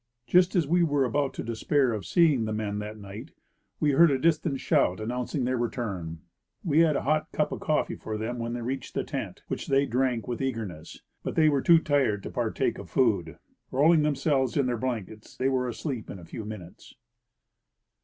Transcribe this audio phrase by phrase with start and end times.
[0.25, 3.29] Just as we were about to despair of seeing the men that night
[3.79, 6.21] we heard a distant shout announcing their re turn.
[6.63, 9.67] We had a cup of hot coffee for them when they reached the tent, which
[9.67, 13.37] they drank with eagerness; but they were too tired to partake of food.
[13.69, 16.95] Rolling themselves in their l^lankets, they were asleep in a few minutes.